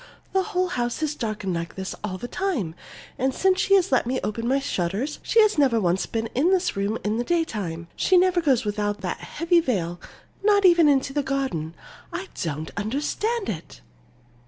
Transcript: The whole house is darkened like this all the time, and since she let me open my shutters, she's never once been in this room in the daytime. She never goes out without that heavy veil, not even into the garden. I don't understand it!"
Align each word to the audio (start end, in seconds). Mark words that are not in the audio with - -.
The 0.33 0.41
whole 0.41 0.69
house 0.69 1.03
is 1.03 1.13
darkened 1.13 1.53
like 1.53 1.75
this 1.75 1.93
all 2.03 2.17
the 2.17 2.27
time, 2.27 2.73
and 3.19 3.35
since 3.35 3.59
she 3.61 3.79
let 3.91 4.07
me 4.07 4.19
open 4.23 4.47
my 4.47 4.57
shutters, 4.57 5.19
she's 5.21 5.59
never 5.59 5.79
once 5.79 6.07
been 6.07 6.25
in 6.33 6.49
this 6.49 6.75
room 6.75 6.97
in 7.03 7.17
the 7.17 7.23
daytime. 7.23 7.87
She 7.95 8.17
never 8.17 8.41
goes 8.41 8.61
out 8.61 8.65
without 8.65 9.01
that 9.01 9.19
heavy 9.19 9.59
veil, 9.59 10.01
not 10.43 10.65
even 10.65 10.89
into 10.89 11.13
the 11.13 11.21
garden. 11.21 11.75
I 12.11 12.29
don't 12.41 12.71
understand 12.75 13.47
it!" 13.47 13.81